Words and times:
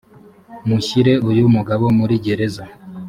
mushyire 0.67 1.13
uyu 1.29 1.43
mugabo 1.55 1.85
muri 1.97 2.15
gereza 2.25 2.63